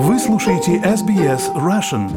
Вы 0.00 0.20
слушаете 0.20 0.76
SBS 0.76 1.52
Russian. 1.56 2.08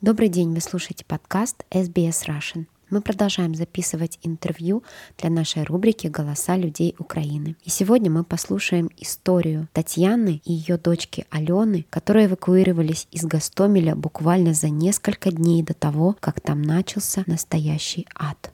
Добрый 0.00 0.30
день, 0.30 0.54
вы 0.54 0.62
слушаете 0.62 1.04
подкаст 1.04 1.66
SBS 1.70 2.26
Russian. 2.26 2.64
Мы 2.88 3.02
продолжаем 3.02 3.54
записывать 3.54 4.18
интервью 4.22 4.82
для 5.18 5.28
нашей 5.28 5.64
рубрики 5.64 6.06
«Голоса 6.06 6.56
людей 6.56 6.94
Украины». 6.98 7.56
И 7.62 7.68
сегодня 7.68 8.10
мы 8.10 8.24
послушаем 8.24 8.88
историю 8.96 9.68
Татьяны 9.74 10.40
и 10.46 10.52
ее 10.54 10.78
дочки 10.78 11.26
Алены, 11.28 11.84
которые 11.90 12.24
эвакуировались 12.24 13.06
из 13.10 13.26
Гастомеля 13.26 13.94
буквально 13.94 14.54
за 14.54 14.70
несколько 14.70 15.30
дней 15.30 15.62
до 15.62 15.74
того, 15.74 16.16
как 16.20 16.40
там 16.40 16.62
начался 16.62 17.22
настоящий 17.26 18.06
ад. 18.14 18.50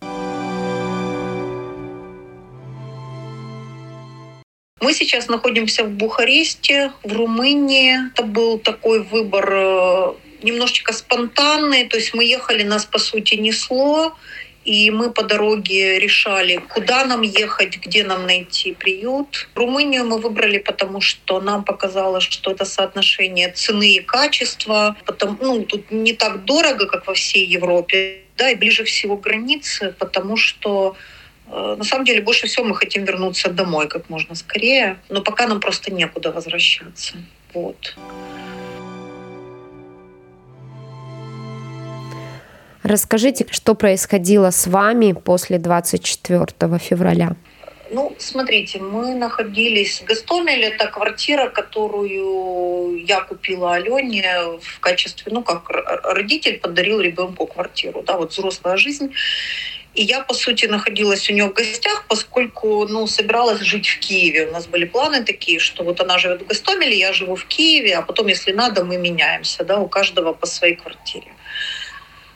Мы 4.85 4.93
сейчас 4.93 5.29
находимся 5.29 5.83
в 5.83 5.89
Бухаресте, 5.89 6.93
в 7.03 7.11
Румынии. 7.15 8.11
Это 8.13 8.23
был 8.23 8.59
такой 8.59 9.03
выбор 9.03 9.51
э, 9.51 10.13
немножечко 10.43 10.93
спонтанный, 10.93 11.87
то 11.87 11.97
есть 11.97 12.13
мы 12.13 12.23
ехали, 12.25 12.65
нас 12.65 12.85
по 12.85 12.99
сути 12.99 13.37
несло, 13.37 14.15
и 14.67 14.91
мы 14.91 15.11
по 15.11 15.23
дороге 15.23 15.99
решали, 15.99 16.63
куда 16.69 17.07
нам 17.07 17.23
ехать, 17.23 17.79
где 17.79 18.05
нам 18.05 18.27
найти 18.27 18.75
приют. 18.75 19.49
Румынию 19.55 20.05
мы 20.05 20.19
выбрали, 20.19 20.59
потому 20.59 21.01
что 21.01 21.41
нам 21.41 21.65
показалось, 21.65 22.25
что 22.25 22.51
это 22.51 22.67
соотношение 22.67 23.53
цены 23.53 23.95
и 23.95 24.01
качества. 24.01 24.97
Потом, 25.07 25.39
ну, 25.41 25.63
тут 25.65 25.91
не 25.91 26.13
так 26.13 26.45
дорого, 26.45 26.85
как 26.89 27.07
во 27.07 27.15
всей 27.15 27.47
Европе, 27.47 28.19
да, 28.37 28.51
и 28.51 28.55
ближе 28.55 28.85
всего 28.85 29.17
к 29.17 29.23
границе, 29.23 29.95
потому 29.99 30.37
что 30.37 30.95
на 31.49 31.85
самом 31.85 32.05
деле 32.05 32.23
больше 32.23 32.47
всего 32.47 32.65
мы 32.65 32.75
хотим 32.75 33.05
вернуться 33.05 33.51
домой 33.51 33.89
как 33.89 34.09
можно 34.11 34.35
скорее, 34.35 34.99
но 35.09 35.23
пока 35.23 35.47
нам 35.47 35.61
просто 35.61 35.93
некуда 35.93 36.33
возвращаться. 36.33 37.15
Вот. 37.53 37.97
Расскажите, 42.83 43.47
что 43.51 43.75
происходило 43.75 44.51
с 44.51 44.67
вами 44.67 45.13
после 45.13 45.59
24 45.59 46.79
февраля? 46.79 47.35
Ну, 47.91 48.15
смотрите, 48.19 48.79
мы 48.79 49.15
находились 49.15 50.01
в 50.01 50.05
Гастомеле. 50.05 50.69
Это 50.69 50.89
квартира, 50.89 51.49
которую 51.49 53.05
я 53.07 53.21
купила 53.21 53.75
Алене 53.75 54.59
в 54.61 54.81
качестве, 54.81 55.33
ну, 55.33 55.43
как 55.43 55.71
родитель 55.71 56.59
подарил 56.59 57.01
ребенку 57.01 57.47
квартиру, 57.47 58.03
да, 58.03 58.17
вот 58.17 58.33
взрослая 58.33 58.77
жизнь. 58.77 59.13
И 59.95 60.03
я, 60.03 60.21
по 60.21 60.35
сути, 60.35 60.67
находилась 60.67 61.31
у 61.31 61.33
нее 61.33 61.47
в 61.47 61.53
гостях, 61.53 62.05
поскольку 62.09 62.87
ну, 62.89 63.07
собиралась 63.07 63.61
жить 63.61 63.87
в 63.87 64.01
Киеве. 64.01 64.49
У 64.49 64.53
нас 64.53 64.67
были 64.67 64.85
планы 64.85 65.25
такие, 65.25 65.61
что 65.61 65.85
вот 65.85 66.01
она 66.01 66.19
живет 66.19 66.43
в 66.43 66.47
Гастомеле, 66.47 66.99
я 66.99 67.13
живу 67.13 67.37
в 67.37 67.45
Киеве, 67.45 67.97
а 67.97 68.03
потом, 68.03 68.27
если 68.27 68.53
надо, 68.53 68.85
мы 68.85 68.97
меняемся, 68.97 69.65
да, 69.65 69.79
у 69.79 69.89
каждого 69.89 70.33
по 70.33 70.47
своей 70.47 70.75
квартире. 70.75 71.29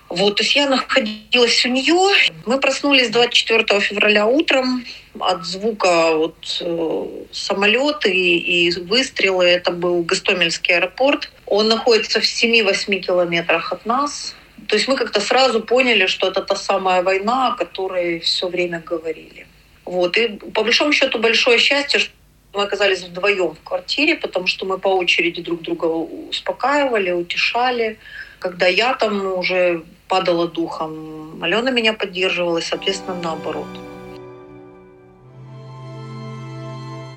Вот, 0.08 0.36
то 0.36 0.42
есть 0.42 0.56
я 0.56 0.68
находилась 0.68 1.64
у 1.66 1.68
нее. 1.68 2.14
Мы 2.46 2.58
проснулись 2.60 3.10
24 3.10 3.80
февраля 3.80 4.26
утром 4.26 4.84
от 5.18 5.44
звука 5.44 6.16
вот, 6.16 6.58
э, 6.60 7.06
самолета 7.32 8.08
и, 8.08 8.36
и 8.36 8.70
выстрелы. 8.80 9.44
Это 9.44 9.70
был 9.70 10.02
Гастомельский 10.02 10.76
аэропорт. 10.76 11.30
Он 11.44 11.68
находится 11.68 12.20
в 12.20 12.24
7-8 12.24 13.00
километрах 13.00 13.72
от 13.72 13.84
нас. 13.84 14.34
То 14.68 14.76
есть 14.76 14.86
мы 14.86 14.96
как-то 14.96 15.20
сразу 15.20 15.62
поняли, 15.62 16.06
что 16.06 16.28
это 16.28 16.42
та 16.42 16.54
самая 16.54 17.02
война, 17.02 17.48
о 17.48 17.56
которой 17.56 18.20
все 18.20 18.48
время 18.48 18.80
говорили. 18.80 19.46
Вот. 19.86 20.18
И 20.18 20.28
по 20.28 20.62
большому 20.62 20.92
счету 20.92 21.18
большое 21.18 21.58
счастье, 21.58 21.98
что 21.98 22.12
мы 22.52 22.64
оказались 22.64 23.02
вдвоем 23.02 23.54
в 23.54 23.62
квартире, 23.62 24.14
потому 24.16 24.46
что 24.46 24.66
мы 24.66 24.78
по 24.78 24.88
очереди 24.88 25.40
друг 25.40 25.62
друга 25.62 25.86
успокаивали, 25.86 27.12
утешали. 27.12 27.98
Когда 28.40 28.66
я 28.66 28.92
там 28.92 29.38
уже 29.38 29.84
падала 30.06 30.46
духом, 30.48 31.42
Алена 31.42 31.70
меня 31.70 31.94
поддерживала, 31.94 32.58
и, 32.58 32.62
соответственно, 32.62 33.18
наоборот. 33.22 33.66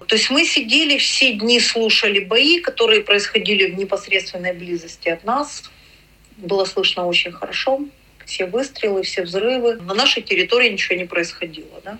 То 0.07 0.15
есть 0.15 0.29
мы 0.29 0.45
сидели 0.45 0.97
все 0.97 1.33
дни, 1.33 1.59
слушали 1.59 2.19
бои, 2.19 2.61
которые 2.61 3.01
происходили 3.01 3.71
в 3.71 3.77
непосредственной 3.77 4.53
близости 4.53 5.09
от 5.09 5.25
нас 5.25 5.63
было 6.41 6.65
слышно 6.65 7.07
очень 7.07 7.31
хорошо. 7.31 7.81
Все 8.25 8.45
выстрелы, 8.45 9.03
все 9.03 9.23
взрывы. 9.23 9.75
На 9.75 9.93
нашей 9.93 10.21
территории 10.21 10.69
ничего 10.69 10.95
не 10.95 11.05
происходило. 11.05 11.81
Да? 11.83 11.97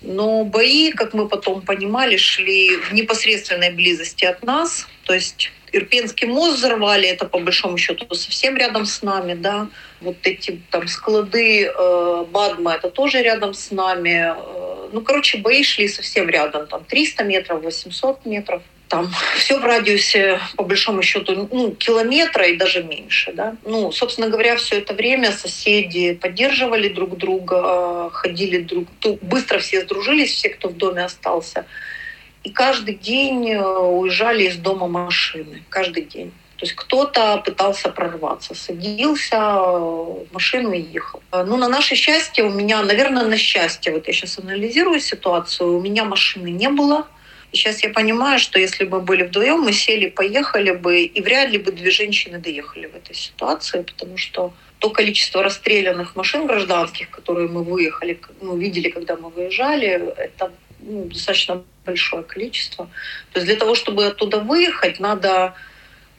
Но 0.00 0.44
бои, 0.44 0.92
как 0.92 1.12
мы 1.12 1.28
потом 1.28 1.62
понимали, 1.62 2.16
шли 2.16 2.76
в 2.76 2.92
непосредственной 2.92 3.70
близости 3.70 4.24
от 4.24 4.42
нас. 4.42 4.86
То 5.04 5.14
есть 5.14 5.50
Ирпенский 5.72 6.26
мост 6.26 6.58
взорвали, 6.58 7.08
это 7.08 7.26
по 7.26 7.38
большому 7.38 7.78
счету 7.78 8.12
совсем 8.14 8.56
рядом 8.56 8.86
с 8.86 9.02
нами, 9.02 9.34
да. 9.34 9.68
Вот 10.00 10.16
эти 10.22 10.60
там 10.70 10.88
склады 10.88 11.66
э, 11.66 12.24
Бадма, 12.30 12.74
это 12.74 12.90
тоже 12.90 13.22
рядом 13.22 13.54
с 13.54 13.70
нами. 13.70 14.34
Э, 14.34 14.88
ну, 14.92 15.00
короче, 15.02 15.38
бои 15.38 15.62
шли 15.62 15.88
совсем 15.88 16.28
рядом, 16.28 16.66
там 16.66 16.84
300 16.84 17.24
метров, 17.24 17.62
800 17.62 18.26
метров 18.26 18.62
там 18.90 19.08
все 19.36 19.60
в 19.60 19.64
радиусе, 19.64 20.40
по 20.56 20.64
большому 20.64 21.02
счету, 21.02 21.48
ну, 21.52 21.70
километра 21.70 22.46
и 22.48 22.56
даже 22.56 22.82
меньше. 22.82 23.32
Да? 23.32 23.54
Ну, 23.64 23.92
собственно 23.92 24.28
говоря, 24.28 24.56
все 24.56 24.78
это 24.78 24.94
время 24.94 25.30
соседи 25.30 26.14
поддерживали 26.14 26.88
друг 26.88 27.16
друга, 27.16 28.10
ходили 28.10 28.58
друг... 28.58 28.88
Быстро 29.22 29.60
все 29.60 29.82
сдружились, 29.82 30.32
все, 30.32 30.48
кто 30.48 30.68
в 30.68 30.76
доме 30.76 31.04
остался. 31.04 31.66
И 32.42 32.50
каждый 32.50 32.96
день 32.96 33.50
э, 33.52 33.62
уезжали 33.62 34.44
из 34.44 34.56
дома 34.56 34.88
машины. 34.88 35.62
Каждый 35.68 36.02
день. 36.02 36.32
То 36.56 36.66
есть 36.66 36.74
кто-то 36.74 37.36
пытался 37.46 37.90
прорваться, 37.90 38.54
садился 38.54 39.38
в 39.38 40.26
машину 40.32 40.72
и 40.72 40.80
ехал. 40.80 41.22
Ну, 41.32 41.56
на 41.56 41.68
наше 41.68 41.94
счастье, 41.94 42.42
у 42.42 42.50
меня, 42.50 42.82
наверное, 42.82 43.24
на 43.24 43.36
счастье, 43.36 43.92
вот 43.92 44.08
я 44.08 44.12
сейчас 44.12 44.38
анализирую 44.38 45.00
ситуацию, 45.00 45.78
у 45.78 45.80
меня 45.80 46.04
машины 46.04 46.50
не 46.50 46.68
было, 46.68 47.06
и 47.52 47.56
сейчас 47.56 47.82
я 47.82 47.90
понимаю, 47.90 48.38
что 48.38 48.58
если 48.58 48.84
бы 48.84 49.00
были 49.00 49.24
вдвоем, 49.24 49.60
мы 49.60 49.72
сели, 49.72 50.08
поехали 50.08 50.70
бы, 50.70 51.02
и 51.02 51.20
вряд 51.20 51.50
ли 51.50 51.58
бы 51.58 51.72
две 51.72 51.90
женщины 51.90 52.38
доехали 52.38 52.86
в 52.86 52.94
этой 52.94 53.14
ситуации, 53.14 53.82
потому 53.82 54.16
что 54.16 54.52
то 54.78 54.90
количество 54.90 55.42
расстрелянных 55.42 56.16
машин 56.16 56.46
гражданских, 56.46 57.10
которые 57.10 57.48
мы 57.48 57.64
выехали, 57.64 58.20
ну, 58.40 58.56
видели, 58.56 58.88
когда 58.88 59.16
мы 59.16 59.28
выезжали, 59.30 59.88
это 60.16 60.52
ну, 60.80 61.04
достаточно 61.04 61.62
большое 61.84 62.22
количество. 62.22 62.88
То 63.32 63.40
есть 63.40 63.46
для 63.46 63.56
того, 63.56 63.74
чтобы 63.74 64.06
оттуда 64.06 64.38
выехать, 64.38 65.00
надо 65.00 65.54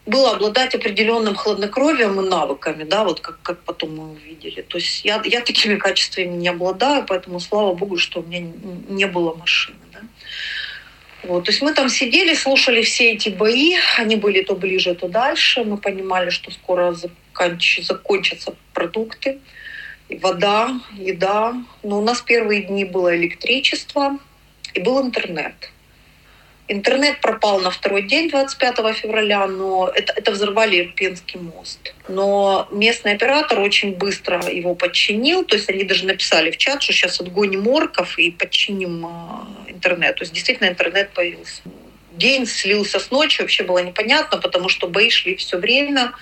было 0.05 0.31
обладать 0.31 0.75
определенным 0.75 1.35
хладнокровием 1.35 2.19
и 2.19 2.29
навыками, 2.29 2.83
да, 2.83 3.03
вот 3.03 3.21
как, 3.21 3.41
как 3.41 3.59
потом 3.63 3.95
мы 3.95 4.11
увидели. 4.11 4.61
То 4.61 4.77
есть 4.77 5.05
я, 5.05 5.21
я 5.25 5.41
такими 5.41 5.75
качествами 5.75 6.35
не 6.35 6.49
обладаю, 6.49 7.05
поэтому 7.07 7.39
слава 7.39 7.73
богу, 7.73 7.97
что 7.97 8.21
у 8.21 8.23
меня 8.23 8.51
не 8.89 9.05
было 9.05 9.33
машины. 9.35 9.77
Да. 9.93 9.99
Вот, 11.23 11.45
то 11.45 11.51
есть 11.51 11.61
мы 11.61 11.73
там 11.73 11.87
сидели, 11.89 12.33
слушали 12.33 12.81
все 12.81 13.11
эти 13.11 13.29
бои, 13.29 13.75
они 13.97 14.15
были 14.15 14.41
то 14.41 14.55
ближе, 14.55 14.95
то 14.95 15.07
дальше. 15.07 15.63
Мы 15.63 15.77
понимали, 15.77 16.29
что 16.29 16.51
скоро 16.51 16.93
заканч... 16.93 17.81
закончатся 17.83 18.55
продукты, 18.73 19.39
вода, 20.09 20.79
еда. 20.97 21.53
Но 21.83 21.99
у 21.99 22.01
нас 22.01 22.21
первые 22.21 22.63
дни 22.63 22.85
было 22.85 23.15
электричество 23.15 24.17
и 24.73 24.79
был 24.79 25.01
интернет. 25.01 25.71
Интернет 26.67 27.19
пропал 27.19 27.59
на 27.59 27.69
второй 27.69 28.03
день, 28.03 28.29
25 28.29 28.95
февраля, 28.95 29.45
но 29.45 29.91
это, 29.93 30.13
это 30.15 30.31
взорвали 30.31 30.79
Ирпенский 30.79 31.37
мост. 31.37 31.93
Но 32.07 32.65
местный 32.71 33.11
оператор 33.11 33.59
очень 33.59 33.93
быстро 33.93 34.41
его 34.47 34.73
подчинил, 34.73 35.43
то 35.43 35.57
есть 35.57 35.69
они 35.69 35.83
даже 35.83 36.05
написали 36.05 36.49
в 36.49 36.55
чат, 36.55 36.81
что 36.81 36.93
сейчас 36.93 37.19
отгоним 37.19 37.67
орков 37.67 38.17
и 38.17 38.31
подчиним 38.31 39.05
а, 39.05 39.47
интернет. 39.81 40.15
То 40.15 40.23
есть 40.23 40.33
действительно 40.33 40.67
интернет 40.67 41.11
появился. 41.13 41.61
День 42.13 42.45
слился 42.45 42.99
с 42.99 43.09
ночью, 43.09 43.43
вообще 43.43 43.63
было 43.63 43.79
непонятно, 43.79 44.37
потому 44.37 44.69
что 44.69 44.87
бои 44.87 45.09
шли 45.09 45.35
все 45.35 45.57
время, 45.57 46.13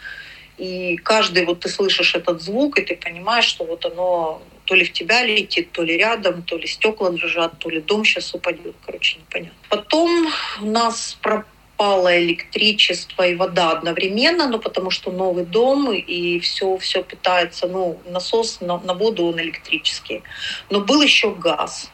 и 0.57 0.97
каждый, 0.97 1.45
вот 1.45 1.61
ты 1.61 1.69
слышишь 1.69 2.15
этот 2.15 2.41
звук, 2.41 2.79
и 2.79 2.83
ты 2.83 2.95
понимаешь, 2.95 3.45
что 3.45 3.65
вот 3.65 3.85
оно 3.85 4.41
то 4.65 4.75
ли 4.75 4.85
в 4.85 4.93
тебя 4.93 5.23
летит, 5.25 5.71
то 5.71 5.83
ли 5.83 5.97
рядом, 5.97 6.43
то 6.43 6.57
ли 6.57 6.67
стекла 6.67 7.09
дрожат, 7.09 7.57
то 7.59 7.69
ли 7.69 7.81
дом 7.81 8.05
сейчас 8.05 8.33
упадет. 8.33 8.75
Короче, 8.85 9.17
непонятно. 9.17 9.57
Потом 9.69 10.27
у 10.61 10.65
нас 10.65 11.17
пропало 11.21 12.19
электричество 12.21 13.25
и 13.25 13.35
вода 13.35 13.71
одновременно, 13.71 14.47
ну, 14.47 14.59
потому 14.59 14.91
что 14.91 15.11
новый 15.11 15.45
дом, 15.45 15.91
и 15.91 16.39
все, 16.39 16.77
все 16.77 17.03
питается, 17.03 17.67
ну, 17.67 17.99
насос 18.05 18.61
на, 18.61 18.77
на 18.79 18.93
воду, 18.93 19.25
он 19.25 19.39
электрический. 19.39 20.23
Но 20.69 20.81
был 20.81 21.01
еще 21.01 21.33
газ. 21.33 21.89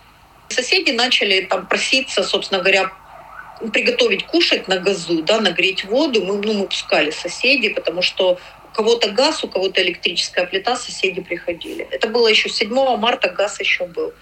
Соседи 0.49 0.91
начали 0.91 1.41
там 1.41 1.65
проситься, 1.65 2.23
собственно 2.23 2.61
говоря, 2.61 2.91
приготовить 3.73 4.25
кушать 4.25 4.67
на 4.67 4.77
газу, 4.77 5.21
да, 5.23 5.39
нагреть 5.39 5.85
воду. 5.85 6.23
Мы, 6.23 6.37
ну, 6.41 6.53
мы 6.53 6.67
пускали 6.67 7.11
соседей, 7.11 7.69
потому 7.69 8.01
что 8.01 8.39
кого-то 8.73 9.09
газ, 9.09 9.43
у 9.43 9.47
кого-то 9.47 9.81
электрическая 9.81 10.45
плита, 10.45 10.75
соседи 10.75 11.21
приходили. 11.21 11.87
Это 11.91 12.07
было 12.07 12.27
еще 12.27 12.49
7 12.49 12.97
марта, 12.97 13.29
газ 13.29 13.59
еще 13.59 13.85
был. 13.85 14.13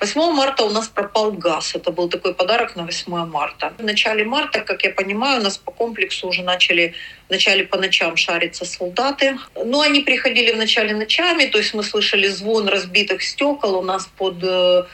8 0.00 0.32
марта 0.32 0.64
у 0.64 0.70
нас 0.70 0.88
пропал 0.88 1.32
газ. 1.32 1.74
Это 1.74 1.90
был 1.90 2.08
такой 2.08 2.32
подарок 2.32 2.76
на 2.76 2.84
8 2.84 3.26
марта. 3.26 3.72
В 3.78 3.84
начале 3.84 4.24
марта, 4.24 4.60
как 4.60 4.84
я 4.84 4.90
понимаю, 4.90 5.40
у 5.40 5.42
нас 5.42 5.58
по 5.58 5.72
комплексу 5.72 6.28
уже 6.28 6.42
начали 6.42 6.94
вначале 7.28 7.64
по 7.64 7.76
ночам 7.76 8.16
шариться 8.16 8.64
солдаты. 8.64 9.38
Но 9.64 9.80
они 9.80 10.00
приходили 10.00 10.52
вначале 10.52 10.94
ночами, 10.94 11.46
то 11.46 11.58
есть 11.58 11.74
мы 11.74 11.82
слышали 11.82 12.28
звон 12.28 12.68
разбитых 12.68 13.22
стекол 13.22 13.76
у 13.76 13.82
нас 13.82 14.08
под, 14.16 14.36
э, 14.42 14.84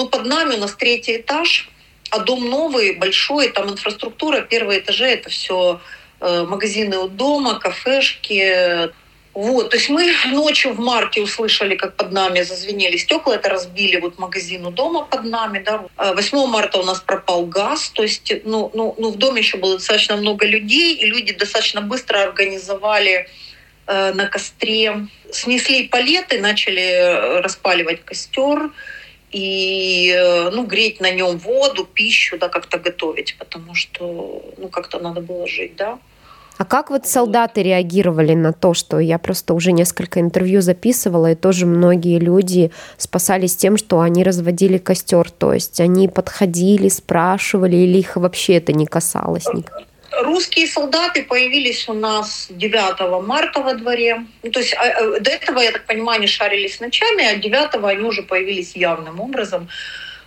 ну, 0.00 0.08
под 0.08 0.24
нами, 0.24 0.54
у 0.54 0.58
нас 0.58 0.74
третий 0.74 1.18
этаж, 1.18 1.68
а 2.10 2.20
дом 2.20 2.48
новый, 2.48 2.96
большой, 2.96 3.50
там 3.50 3.68
инфраструктура, 3.68 4.40
первые 4.40 4.80
этажи, 4.80 5.04
это 5.04 5.28
все 5.28 5.78
э, 6.20 6.44
магазины 6.44 6.96
у 6.96 7.08
дома, 7.08 7.58
кафешки, 7.58 8.90
вот, 9.34 9.68
то 9.68 9.76
есть 9.76 9.90
мы 9.90 10.10
ночью 10.32 10.72
в 10.72 10.80
марте 10.80 11.20
услышали, 11.20 11.76
как 11.76 11.96
под 11.96 12.12
нами 12.12 12.40
зазвенели 12.40 12.96
стекла, 12.96 13.34
это 13.34 13.50
разбили 13.50 14.00
вот 14.00 14.18
магазин 14.18 14.64
у 14.64 14.70
дома 14.70 15.04
под 15.04 15.24
нами, 15.24 15.58
да. 15.58 15.84
8 15.98 16.38
а 16.38 16.46
марта 16.46 16.78
у 16.78 16.82
нас 16.82 17.00
пропал 17.00 17.44
газ, 17.44 17.90
то 17.90 18.02
есть, 18.02 18.32
ну, 18.44 18.70
ну, 18.72 18.94
ну 18.96 19.10
в 19.10 19.18
доме 19.18 19.40
еще 19.40 19.58
было 19.58 19.74
достаточно 19.74 20.16
много 20.16 20.46
людей, 20.46 20.94
и 20.94 21.04
люди 21.04 21.34
достаточно 21.34 21.82
быстро 21.82 22.22
организовали 22.22 23.28
э, 23.86 24.14
на 24.14 24.26
костре, 24.26 25.08
снесли 25.30 25.88
палеты, 25.88 26.40
начали 26.40 26.80
э, 26.80 27.40
распаливать 27.40 28.02
костер, 28.02 28.70
и 29.32 30.12
э, 30.16 30.50
ну, 30.50 30.66
греть 30.66 31.00
на 31.00 31.10
нем 31.10 31.38
воду, 31.38 31.84
пищу, 31.84 32.38
да, 32.38 32.48
как-то 32.48 32.78
готовить, 32.78 33.36
потому 33.38 33.74
что 33.74 34.42
ну, 34.58 34.68
как-то 34.68 34.98
надо 34.98 35.20
было 35.20 35.46
жить, 35.46 35.76
да. 35.76 35.98
А 36.58 36.66
как 36.66 36.90
вот 36.90 37.06
солдаты 37.06 37.62
реагировали 37.62 38.34
на 38.34 38.52
то, 38.52 38.74
что 38.74 38.98
я 38.98 39.18
просто 39.18 39.54
уже 39.54 39.72
несколько 39.72 40.20
интервью 40.20 40.60
записывала, 40.60 41.32
и 41.32 41.34
тоже 41.34 41.64
многие 41.64 42.18
люди 42.18 42.70
спасались 42.98 43.56
тем, 43.56 43.78
что 43.78 44.00
они 44.00 44.22
разводили 44.24 44.76
костер, 44.76 45.30
то 45.30 45.54
есть 45.54 45.80
они 45.80 46.06
подходили, 46.06 46.88
спрашивали, 46.88 47.76
или 47.76 47.98
их 47.98 48.16
вообще 48.16 48.56
это 48.56 48.74
не 48.74 48.84
касалось 48.84 49.46
никак? 49.54 49.84
Русские 50.12 50.66
солдаты 50.66 51.22
появились 51.22 51.88
у 51.88 51.92
нас 51.92 52.46
9 52.50 53.24
марта 53.24 53.60
во 53.60 53.74
дворе. 53.74 54.24
Ну, 54.42 54.50
то 54.50 54.60
есть 54.60 54.74
а, 54.74 54.82
а, 54.82 55.20
до 55.20 55.30
этого, 55.30 55.60
я 55.60 55.72
так 55.72 55.86
понимаю, 55.86 56.18
они 56.18 56.26
шарились 56.26 56.80
ночами, 56.80 57.24
а 57.24 57.36
9 57.36 57.84
они 57.84 58.02
уже 58.04 58.22
появились 58.22 58.74
явным 58.74 59.20
образом. 59.20 59.68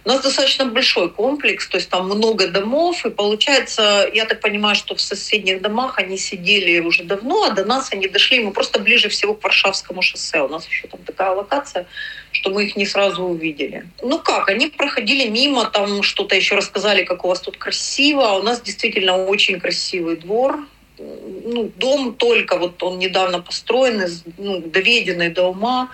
У 0.06 0.10
нас 0.10 0.22
достаточно 0.22 0.66
большой 0.66 1.10
комплекс, 1.10 1.68
то 1.68 1.78
есть 1.78 1.90
там 1.90 2.08
много 2.08 2.48
домов, 2.48 3.06
и 3.06 3.10
получается, 3.10 4.10
я 4.14 4.26
так 4.26 4.42
понимаю, 4.42 4.76
что 4.76 4.96
в 4.96 5.02
соседних 5.02 5.62
домах 5.62 5.98
они 5.98 6.18
сидели 6.18 6.80
уже 6.80 7.04
давно, 7.04 7.46
а 7.46 7.52
до 7.52 7.64
нас 7.64 7.94
они 7.94 8.08
дошли, 8.08 8.40
мы 8.40 8.52
просто 8.52 8.80
ближе 8.80 9.08
всего 9.08 9.34
к 9.34 9.44
Варшавскому 9.44 10.02
шоссе. 10.02 10.42
У 10.42 10.50
нас 10.50 10.68
еще 10.68 10.88
там 10.88 11.00
такая 11.06 11.32
локация, 11.32 11.86
что 12.32 12.50
мы 12.50 12.66
их 12.66 12.76
не 12.76 12.86
сразу 12.86 13.24
увидели. 13.24 13.86
Ну 14.02 14.20
как, 14.20 14.50
они 14.50 14.68
проходили 14.68 15.30
мимо, 15.30 15.66
там 15.66 16.04
что-то 16.04 16.36
еще 16.36 16.56
рассказали, 16.56 17.04
как 17.04 17.24
у 17.24 17.30
вас 17.30 17.40
тут 17.40 17.58
красиво. 17.58 18.30
А 18.30 18.38
у 18.38 18.44
нас 18.44 18.62
действительно 18.62 19.26
очень 19.26 19.60
красивый 19.60 20.18
двор, 20.18 20.60
ну, 20.98 21.72
дом 21.78 22.14
только, 22.16 22.58
вот 22.58 22.82
он 22.84 23.00
недавно 23.00 23.42
построен, 23.42 24.04
ну, 24.38 24.60
доведенный 24.60 25.30
до 25.30 25.44
ума 25.44 25.90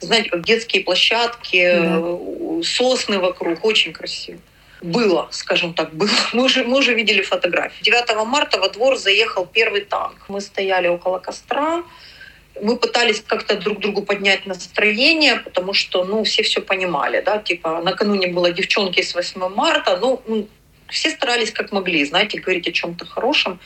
знаете, 0.00 0.30
как 0.30 0.44
детские 0.44 0.84
площадки, 0.84 1.72
да. 1.72 2.62
сосны 2.64 3.18
вокруг, 3.18 3.64
очень 3.64 3.92
красиво. 3.92 4.38
Было, 4.80 5.28
скажем 5.32 5.74
так, 5.74 5.92
было. 5.94 6.10
Мы 6.32 6.44
уже, 6.44 6.62
мы 6.64 6.78
уже 6.78 6.94
видели 6.94 7.22
фотографии. 7.22 7.82
9 7.82 8.26
марта 8.26 8.60
во 8.60 8.68
двор 8.68 8.96
заехал 8.96 9.44
первый 9.44 9.80
танк. 9.80 10.16
Мы 10.28 10.40
стояли 10.40 10.86
около 10.86 11.18
костра, 11.18 11.82
мы 12.62 12.76
пытались 12.76 13.22
как-то 13.26 13.56
друг 13.56 13.80
другу 13.80 14.02
поднять 14.02 14.46
настроение, 14.46 15.36
потому 15.36 15.72
что, 15.72 16.04
ну, 16.04 16.24
все 16.24 16.42
все 16.42 16.60
понимали, 16.60 17.20
да, 17.20 17.38
типа, 17.38 17.80
накануне 17.82 18.28
было 18.28 18.50
девчонки 18.50 19.00
с 19.02 19.14
8 19.14 19.48
марта, 19.48 19.96
ну, 19.96 20.22
ну 20.26 20.48
все 20.88 21.10
старались 21.10 21.52
как 21.52 21.72
могли, 21.72 22.04
знаете, 22.04 22.40
говорить 22.40 22.68
о 22.68 22.72
чем-то 22.72 23.06
хорошем. 23.06 23.60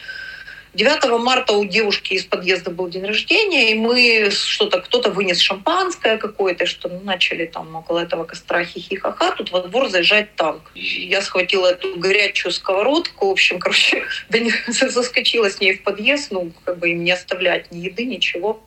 9 0.75 1.21
марта 1.21 1.53
у 1.53 1.67
девушки 1.67 2.15
из 2.15 2.25
подъезда 2.25 2.71
был 2.71 2.89
день 2.89 3.05
рождения, 3.05 3.73
и 3.73 3.75
мы 3.75 4.31
что-то, 4.31 4.81
кто-то 4.81 5.11
вынес 5.11 5.39
шампанское 5.39 6.17
какое-то, 6.17 6.65
что 6.65 6.89
начали 6.89 7.45
там 7.45 7.77
около 7.77 7.99
этого 7.99 8.25
костра 8.25 8.65
хихихаха, 8.65 9.35
тут 9.37 9.51
во 9.51 9.61
двор 9.61 9.91
заезжать 9.91 10.35
танк. 10.35 10.63
Я 10.75 11.21
схватила 11.21 11.73
эту 11.73 11.97
горячую 11.97 12.53
сковородку, 12.53 13.29
в 13.29 13.33
общем, 13.33 13.59
короче, 13.59 14.05
заскочила 14.67 15.51
с 15.51 15.61
ней 15.61 15.75
в 15.77 15.83
подъезд, 15.83 16.31
ну, 16.31 16.51
как 16.65 16.79
бы 16.79 16.91
им 16.91 17.05
не 17.05 17.11
оставлять 17.11 17.71
ни 17.71 17.81
еды, 17.81 18.07
ничего. 18.07 18.63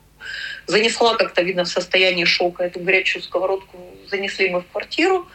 Занесла 0.66 1.16
как-то, 1.16 1.42
видно, 1.42 1.64
в 1.64 1.68
состоянии 1.68 2.24
шока 2.24 2.64
эту 2.64 2.78
горячую 2.78 3.22
сковородку, 3.22 3.78
занесли 4.08 4.48
мы 4.48 4.60
в 4.60 4.66
квартиру. 4.68 5.26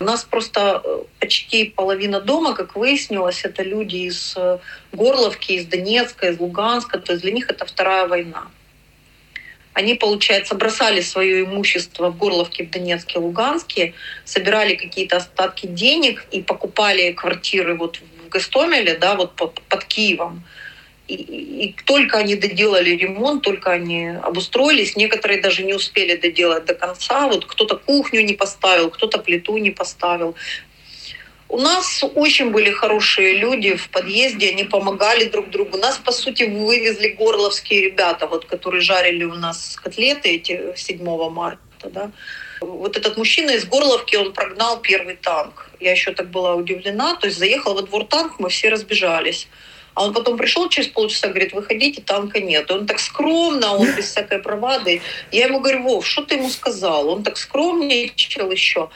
У 0.00 0.04
нас 0.04 0.24
просто 0.24 0.80
э, 0.82 1.02
почти 1.20 1.66
половина 1.66 2.20
дома, 2.20 2.54
как 2.54 2.74
выяснилось, 2.74 3.44
это 3.44 3.62
люди 3.62 3.96
из 3.96 4.34
э, 4.34 4.58
Горловки, 4.92 5.52
из 5.52 5.66
Донецка, 5.66 6.30
из 6.30 6.40
Луганска. 6.40 6.98
То 6.98 7.12
есть 7.12 7.22
для 7.22 7.32
них 7.32 7.50
это 7.50 7.66
вторая 7.66 8.08
война. 8.08 8.48
Они, 9.74 9.94
получается, 9.94 10.54
бросали 10.54 11.02
свое 11.02 11.42
имущество 11.42 12.08
в 12.08 12.16
Горловке, 12.16 12.64
в 12.64 12.70
Донецке, 12.70 13.18
Луганске, 13.18 13.92
собирали 14.24 14.74
какие-то 14.74 15.18
остатки 15.18 15.66
денег 15.66 16.24
и 16.30 16.40
покупали 16.40 17.12
квартиры 17.12 17.76
вот 17.76 17.98
в 17.98 18.28
Гастомеле, 18.30 18.96
да, 18.96 19.16
вот 19.16 19.36
под, 19.36 19.60
под 19.68 19.84
Киевом 19.84 20.42
и, 21.10 21.66
и 21.66 21.74
только 21.84 22.18
они 22.18 22.36
доделали 22.36 22.90
ремонт, 22.90 23.42
только 23.42 23.72
они 23.72 24.08
обустроились, 24.22 24.96
некоторые 24.96 25.40
даже 25.40 25.62
не 25.62 25.74
успели 25.74 26.16
доделать 26.16 26.64
до 26.64 26.74
конца. 26.74 27.26
Вот 27.28 27.46
кто-то 27.46 27.76
кухню 27.76 28.22
не 28.22 28.34
поставил, 28.34 28.90
кто-то 28.90 29.18
плиту 29.18 29.56
не 29.56 29.70
поставил. 29.70 30.34
У 31.48 31.58
нас 31.58 32.04
очень 32.14 32.50
были 32.50 32.70
хорошие 32.70 33.32
люди 33.34 33.74
в 33.74 33.88
подъезде, 33.88 34.50
они 34.50 34.62
помогали 34.64 35.24
друг 35.24 35.50
другу. 35.50 35.78
Нас, 35.78 35.98
по 35.98 36.12
сути, 36.12 36.44
вывезли 36.44 37.08
горловские 37.08 37.80
ребята, 37.80 38.28
вот, 38.28 38.44
которые 38.44 38.80
жарили 38.80 39.24
у 39.24 39.34
нас 39.34 39.76
котлеты 39.82 40.28
эти 40.28 40.60
7 40.76 41.30
марта. 41.30 41.90
Да. 41.90 42.10
Вот 42.60 42.96
этот 42.96 43.16
мужчина 43.16 43.50
из 43.52 43.64
Горловки, 43.64 44.14
он 44.16 44.32
прогнал 44.32 44.80
первый 44.80 45.16
танк. 45.16 45.70
Я 45.80 45.92
еще 45.92 46.12
так 46.12 46.30
была 46.30 46.54
удивлена. 46.54 47.16
То 47.16 47.26
есть 47.26 47.38
заехал 47.38 47.74
во 47.74 47.82
двор 47.82 48.04
танк, 48.04 48.34
мы 48.38 48.50
все 48.50 48.68
разбежались. 48.68 49.48
А 49.94 50.04
он 50.04 50.12
потом 50.14 50.36
пришел 50.36 50.68
через 50.68 50.88
полчаса, 50.88 51.28
говорит, 51.28 51.52
выходите, 51.52 52.00
танка 52.00 52.40
нет. 52.40 52.70
Он 52.70 52.86
так 52.86 53.00
скромно, 53.00 53.74
он 53.74 53.94
без 53.96 54.10
всякой 54.10 54.40
бравады. 54.40 55.02
Я 55.32 55.46
ему 55.46 55.60
говорю, 55.60 55.82
Вов, 55.82 56.06
что 56.06 56.22
ты 56.22 56.36
ему 56.36 56.48
сказал? 56.48 57.08
Он 57.08 57.22
так 57.22 57.36
скромничал 57.36 58.50
еще. 58.50 58.88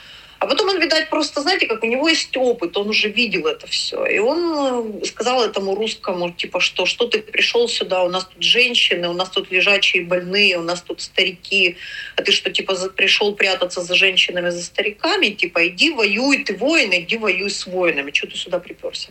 А 0.45 0.47
потом 0.47 0.69
он, 0.69 0.79
видать, 0.79 1.09
просто, 1.09 1.41
знаете, 1.41 1.67
как 1.67 1.83
у 1.83 1.87
него 1.87 2.07
есть 2.07 2.37
опыт, 2.37 2.77
он 2.77 2.91
уже 2.91 3.09
видел 3.09 3.47
это 3.47 3.67
все. 3.67 4.05
И 4.05 4.19
он 4.19 5.01
э, 5.01 5.07
сказал 5.07 5.43
этому 5.43 5.75
русскому, 5.75 6.33
типа, 6.33 6.61
что 6.61 6.85
что 6.85 7.07
ты 7.07 7.23
пришел 7.23 7.67
сюда, 7.67 8.05
у 8.05 8.11
нас 8.11 8.27
тут 8.27 8.43
женщины, 8.43 9.09
у 9.09 9.15
нас 9.15 9.31
тут 9.31 9.51
лежачие 9.51 10.05
больные, 10.05 10.59
у 10.59 10.63
нас 10.63 10.83
тут 10.83 11.01
старики, 11.01 11.79
а 12.17 12.23
ты 12.23 12.31
что, 12.31 12.51
типа, 12.51 12.75
пришел 12.95 13.35
прятаться 13.35 13.81
за 13.81 13.95
женщинами, 13.95 14.51
за 14.51 14.63
стариками, 14.63 15.29
типа, 15.29 15.67
иди 15.69 15.91
воюй, 15.91 16.45
ты 16.45 16.55
воин, 16.55 16.93
иди 16.93 17.17
воюй 17.17 17.49
с 17.49 17.67
воинами, 17.67 18.13
что 18.13 18.27
ты 18.27 18.37
сюда 18.37 18.59
приперся? 18.59 19.09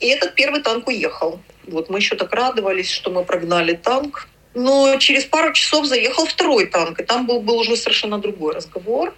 И 0.00 0.08
этот 0.08 0.34
первый 0.34 0.62
танк 0.62 0.88
уехал. 0.88 1.40
Вот 1.66 1.90
мы 1.90 1.98
еще 1.98 2.16
так 2.16 2.32
радовались, 2.32 2.90
что 2.90 3.10
мы 3.10 3.24
прогнали 3.24 3.74
танк. 3.74 4.28
Но 4.54 4.96
через 4.96 5.24
пару 5.24 5.52
часов 5.52 5.86
заехал 5.86 6.26
второй 6.26 6.66
танк, 6.66 6.98
и 7.00 7.04
там 7.04 7.26
был, 7.26 7.40
был 7.40 7.58
уже 7.58 7.76
совершенно 7.76 8.18
другой 8.18 8.54
разговор. 8.54 9.14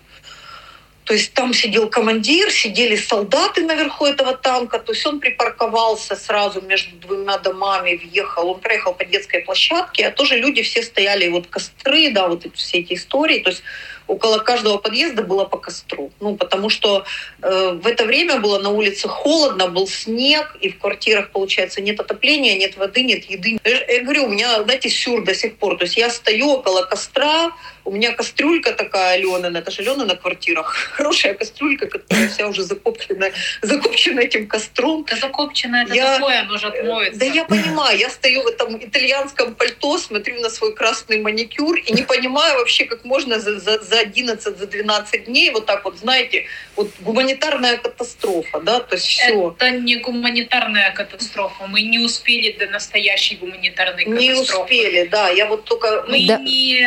То 1.04 1.14
есть 1.14 1.32
там 1.32 1.52
сидел 1.52 1.88
командир, 1.88 2.50
сидели 2.50 2.94
солдаты 2.94 3.64
наверху 3.64 4.06
этого 4.06 4.36
танка. 4.36 4.78
То 4.78 4.92
есть 4.92 5.04
он 5.06 5.18
припарковался 5.18 6.14
сразу 6.14 6.60
между 6.60 6.94
двумя 6.96 7.38
домами, 7.38 7.96
въехал. 7.96 8.50
Он 8.50 8.60
проехал 8.60 8.94
по 8.94 9.04
детской 9.04 9.40
площадке, 9.40 10.06
а 10.06 10.12
тоже 10.12 10.36
люди 10.36 10.62
все 10.62 10.82
стояли, 10.82 11.28
вот 11.28 11.48
костры, 11.48 12.12
да, 12.12 12.28
вот 12.28 12.46
все 12.54 12.78
эти 12.78 12.94
истории. 12.94 13.40
То 13.40 13.50
есть 13.50 13.62
около 14.10 14.38
каждого 14.38 14.78
подъезда 14.78 15.22
было 15.22 15.44
по 15.44 15.56
костру. 15.56 16.10
Ну, 16.20 16.36
потому 16.36 16.68
что 16.68 17.04
э, 17.42 17.78
в 17.82 17.86
это 17.86 18.04
время 18.04 18.40
было 18.40 18.58
на 18.58 18.70
улице 18.70 19.08
холодно, 19.08 19.68
был 19.68 19.86
снег, 19.86 20.56
и 20.60 20.70
в 20.70 20.78
квартирах, 20.78 21.30
получается, 21.30 21.80
нет 21.80 22.00
отопления, 22.00 22.56
нет 22.56 22.76
воды, 22.76 23.02
нет 23.02 23.24
еды. 23.24 23.58
Я, 23.64 23.94
я 23.94 24.02
говорю, 24.02 24.24
у 24.24 24.28
меня, 24.28 24.62
знаете, 24.64 24.90
сюр 24.90 25.24
до 25.24 25.34
сих 25.34 25.56
пор. 25.56 25.78
То 25.78 25.84
есть 25.84 25.96
я 25.96 26.10
стою 26.10 26.50
около 26.50 26.82
костра, 26.82 27.52
у 27.84 27.92
меня 27.92 28.12
кастрюлька 28.12 28.72
такая 28.72 29.14
Алена, 29.14 29.58
это 29.58 29.70
же 29.70 29.82
Алена 29.82 30.04
на 30.04 30.16
квартирах. 30.16 30.74
Хорошая 30.92 31.34
кастрюлька, 31.34 31.86
которая 31.86 32.28
вся 32.28 32.46
уже 32.48 32.62
закоплена, 32.62 33.30
закопчена 33.62 34.20
этим 34.20 34.46
костром. 34.46 35.04
Да 35.08 35.16
закопчена 35.16 35.84
это 35.84 35.94
я, 35.94 36.14
такое, 36.14 36.40
оно 36.40 36.58
же 36.58 36.66
отмоется. 36.66 37.18
Да 37.18 37.26
я 37.26 37.44
понимаю, 37.44 37.98
я 37.98 38.10
стою 38.10 38.42
в 38.42 38.46
этом 38.46 38.76
итальянском 38.76 39.54
пальто, 39.54 39.98
смотрю 39.98 40.40
на 40.40 40.50
свой 40.50 40.74
красный 40.74 41.20
маникюр 41.20 41.76
и 41.76 41.92
не 41.92 42.02
понимаю 42.02 42.58
вообще, 42.58 42.84
как 42.84 43.04
можно 43.04 43.40
за, 43.40 43.58
за, 43.58 43.78
за 43.82 43.99
11, 44.00 44.56
за 44.58 44.66
12 44.66 45.24
дней, 45.24 45.50
вот 45.50 45.66
так 45.66 45.84
вот, 45.84 45.98
знаете, 45.98 46.46
вот 46.76 46.90
гуманитарная 47.00 47.76
катастрофа, 47.76 48.60
да, 48.60 48.80
то 48.80 48.94
есть 48.96 49.06
все. 49.06 49.54
Это 49.56 49.70
не 49.70 49.96
гуманитарная 49.96 50.90
катастрофа, 50.92 51.66
мы 51.66 51.82
не 51.82 51.98
успели 51.98 52.52
до 52.52 52.66
настоящей 52.66 53.36
гуманитарной 53.36 54.04
катастрофы. 54.04 54.34
Не 54.34 54.40
успели, 54.82 55.08
да, 55.08 55.28
я 55.28 55.46
вот 55.46 55.64
только... 55.64 56.04
Мы 56.08 56.26
Да. 56.26 56.38
не 56.38 56.84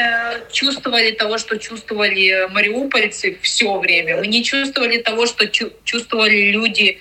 чувствовали 0.52 1.12
того, 1.12 1.38
что 1.38 1.58
чувствовали 1.58 2.48
мариупольцы 2.52 3.38
все 3.42 3.78
время. 3.80 4.18
Мы 4.18 4.28
не 4.28 4.44
чувствовали 4.44 4.98
того, 4.98 5.26
что 5.26 5.46
чу- 5.48 5.72
чувствовали 5.84 6.52
люди 6.52 6.98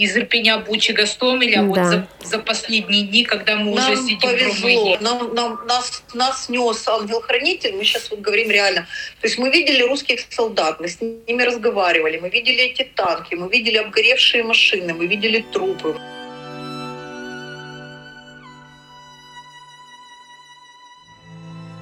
из 0.00 0.16
Ирпеня, 0.16 0.58
Бучи, 0.58 0.92
Гастомеля 0.92 1.62
вот 1.62 1.74
Да. 1.74 1.84
за, 1.84 2.06
за 2.24 2.38
последние 2.38 3.02
дни, 3.02 3.22
когда 3.24 3.56
мы 3.56 3.72
уже 3.72 3.94
Нам 3.94 3.96
сидим 4.06 4.18
в 4.18 4.22
повезло, 4.22 4.54
Румынии. 4.62 4.98
нам, 5.00 5.34
нам- 5.34 5.66
нас, 5.66 6.02
нас 6.14 6.48
нес 6.48 6.88
ангел-хранитель, 6.88 7.74
мы 7.76 7.84
сейчас 7.84 8.10
вот 8.10 8.20
говорим 8.20 8.50
реально. 8.50 8.86
То 9.20 9.26
есть 9.26 9.38
мы 9.38 9.50
видели 9.50 9.82
русских 9.82 10.20
солдат, 10.30 10.80
мы 10.80 10.88
с 10.88 10.98
ними 11.02 11.42
разговаривали, 11.42 12.18
мы 12.18 12.30
видели 12.30 12.62
эти 12.70 12.84
танки, 12.94 13.34
мы 13.34 13.48
видели 13.50 13.76
обгоревшие 13.76 14.42
машины, 14.42 14.94
мы 14.94 15.06
видели 15.06 15.44
трупы. 15.52 15.94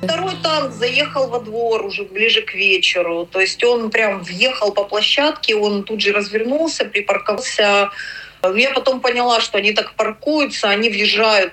Второй 0.03 0.37
танк 0.43 0.73
заехал 0.73 1.29
во 1.29 1.41
двор 1.41 1.85
уже 1.85 2.05
ближе 2.05 2.43
к 2.43 2.55
вечеру. 2.55 3.29
То 3.31 3.41
есть 3.41 3.63
он 3.65 3.91
прям 3.91 4.23
въехал 4.23 4.73
по 4.73 4.85
площадке, 4.85 5.57
он 5.57 5.83
тут 5.83 6.01
же 6.01 6.13
развернулся, 6.13 6.85
припарковался. 6.85 7.91
Я 8.55 8.71
потом 8.71 9.01
поняла, 9.01 9.41
что 9.41 9.59
они 9.59 9.73
так 9.73 9.95
паркуются, 9.95 10.69
они 10.69 10.89
въезжают 10.89 11.53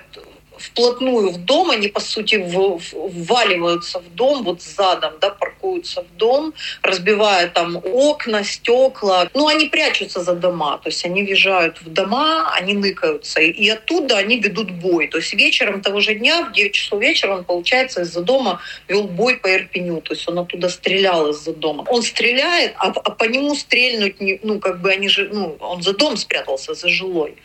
вплотную 0.58 1.30
в 1.30 1.38
дом, 1.38 1.70
они, 1.70 1.88
по 1.88 2.00
сути, 2.00 2.36
вваливаются 2.36 4.00
в 4.00 4.14
дом, 4.14 4.44
вот 4.44 4.62
задом, 4.62 5.14
да, 5.20 5.30
паркуются 5.30 6.02
в 6.02 6.16
дом, 6.16 6.54
разбивая 6.82 7.48
там 7.48 7.76
окна, 7.84 8.44
стекла. 8.44 9.28
Ну, 9.34 9.48
они 9.48 9.66
прячутся 9.66 10.20
за 10.20 10.34
дома, 10.34 10.78
то 10.78 10.88
есть 10.88 11.04
они 11.04 11.22
въезжают 11.22 11.80
в 11.80 11.92
дома, 11.92 12.52
они 12.54 12.74
ныкаются, 12.74 13.40
и, 13.40 13.50
и 13.50 13.68
оттуда 13.68 14.18
они 14.18 14.38
ведут 14.38 14.70
бой. 14.70 15.08
То 15.08 15.18
есть 15.18 15.34
вечером 15.34 15.80
того 15.80 16.00
же 16.00 16.14
дня, 16.14 16.44
в 16.44 16.52
9 16.52 16.72
часов 16.72 17.00
вечера, 17.00 17.34
он, 17.34 17.44
получается, 17.44 18.02
из-за 18.02 18.22
дома 18.22 18.60
вел 18.88 19.04
бой 19.04 19.36
по 19.36 19.48
Ирпеню, 19.54 20.00
то 20.00 20.14
есть 20.14 20.28
он 20.28 20.38
оттуда 20.38 20.68
стрелял 20.68 21.30
из-за 21.30 21.52
дома. 21.52 21.84
Он 21.88 22.02
стреляет, 22.02 22.74
а, 22.78 22.88
а 22.88 23.10
по 23.10 23.24
нему 23.24 23.54
стрельнуть, 23.54 24.20
не, 24.20 24.40
ну, 24.42 24.58
как 24.58 24.80
бы 24.80 24.90
они 24.90 25.08
же, 25.08 25.28
ну, 25.32 25.56
он 25.60 25.82
за 25.82 25.92
дом 25.92 26.16
спрятался, 26.16 26.74
за 26.74 26.88
жилой. 26.88 27.36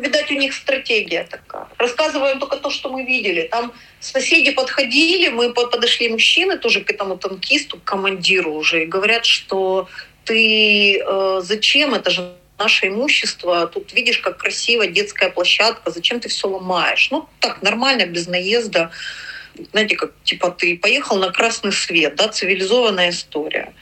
Видать, 0.00 0.30
у 0.30 0.34
них 0.34 0.54
стратегия 0.54 1.24
такая. 1.24 1.66
Рассказываем 1.78 2.38
только 2.38 2.56
то, 2.56 2.70
что 2.70 2.88
мы 2.90 3.04
видели. 3.04 3.48
Там 3.50 3.72
соседи 4.00 4.50
подходили, 4.50 5.28
мы 5.28 5.52
по- 5.52 5.66
подошли 5.66 6.08
мужчины 6.08 6.56
тоже 6.56 6.80
к 6.80 6.90
этому 6.90 7.16
танкисту, 7.16 7.78
к 7.78 7.84
командиру 7.84 8.52
уже, 8.52 8.84
и 8.84 8.86
говорят, 8.86 9.26
что 9.26 9.88
ты 10.24 10.98
э, 10.98 11.40
зачем, 11.42 11.94
это 11.94 12.10
же 12.10 12.32
наше 12.58 12.88
имущество, 12.88 13.66
тут 13.66 13.92
видишь, 13.92 14.18
как 14.18 14.38
красиво 14.38 14.86
детская 14.86 15.30
площадка, 15.30 15.90
зачем 15.90 16.20
ты 16.20 16.28
все 16.28 16.48
ломаешь? 16.48 17.10
Ну, 17.10 17.28
так, 17.40 17.62
нормально, 17.62 18.06
без 18.06 18.26
наезда. 18.26 18.90
Знаете, 19.72 19.96
как, 19.96 20.12
типа, 20.24 20.50
ты 20.50 20.78
поехал 20.78 21.18
на 21.18 21.30
красный 21.30 21.72
свет, 21.72 22.16
да, 22.16 22.28
цивилизованная 22.28 23.10
история. 23.10 23.72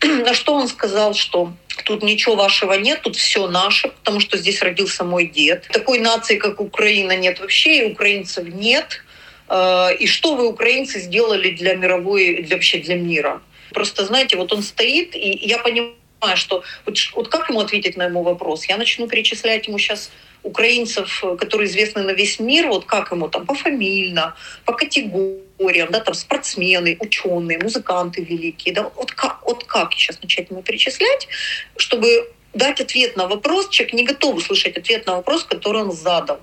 На 0.24 0.34
что 0.34 0.54
он 0.54 0.68
сказал, 0.68 1.14
что 1.14 1.52
тут 1.84 2.02
ничего 2.02 2.36
вашего 2.36 2.72
нет, 2.74 3.02
тут 3.02 3.16
все 3.16 3.46
наше, 3.48 3.88
потому 3.88 4.20
что 4.20 4.38
здесь 4.38 4.62
родился 4.62 5.04
мой 5.04 5.26
дед. 5.26 5.68
Такой 5.72 5.98
нации, 5.98 6.36
как 6.36 6.60
Украина, 6.60 7.16
нет 7.16 7.40
вообще, 7.40 7.88
и 7.88 7.92
украинцев 7.92 8.46
нет. 8.48 9.02
Э, 9.48 9.94
И 9.98 10.06
что 10.06 10.34
вы, 10.34 10.48
украинцы, 10.48 11.00
сделали 11.00 11.50
для 11.50 11.74
мировой, 11.74 12.42
для, 12.42 12.56
вообще 12.56 12.78
для 12.78 12.96
мира? 12.96 13.42
Просто, 13.72 14.04
знаете, 14.04 14.36
вот 14.36 14.52
он 14.52 14.62
стоит, 14.62 15.14
и 15.14 15.38
я 15.42 15.58
понимаю, 15.58 15.94
что 16.34 16.64
вот, 16.86 16.98
вот 17.14 17.28
как 17.28 17.48
ему 17.50 17.60
ответить 17.60 17.96
на 17.96 18.04
ему 18.04 18.22
вопрос? 18.22 18.64
Я 18.66 18.76
начну 18.76 19.06
перечислять 19.06 19.68
ему 19.68 19.78
сейчас 19.78 20.10
украинцев, 20.42 21.22
э, 21.24 21.36
которые 21.36 21.68
известны 21.68 22.02
на 22.02 22.12
весь 22.12 22.38
мир, 22.40 22.68
вот 22.68 22.84
как 22.86 23.12
ему 23.12 23.28
там 23.28 23.46
пофамильно, 23.46 24.34
по 24.64 24.72
категориям, 24.72 25.88
да, 25.90 26.00
там 26.00 26.14
спортсмены, 26.14 26.96
ученые, 27.00 27.58
музыканты 27.58 28.22
великие, 28.22 28.74
да, 28.74 28.90
вот 28.96 29.12
как, 29.12 29.44
вот 29.46 29.64
как 29.64 29.92
сейчас 29.92 30.20
начать 30.22 30.50
ему 30.50 30.62
перечислять, 30.62 31.28
чтобы 31.76 32.32
дать 32.54 32.80
ответ 32.80 33.16
на 33.16 33.28
вопрос, 33.28 33.68
человек 33.68 33.94
не 33.94 34.04
готов 34.04 34.36
услышать 34.36 34.76
ответ 34.76 35.06
на 35.06 35.16
вопрос, 35.16 35.44
который 35.44 35.82
он 35.82 35.92
задал. 35.92 36.40